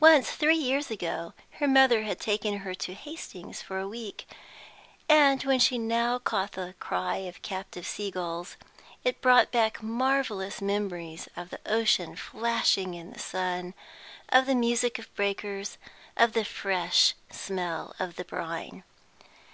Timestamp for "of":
7.26-7.36, 11.38-11.48, 14.28-14.44, 14.98-15.14, 16.18-16.34, 17.98-18.16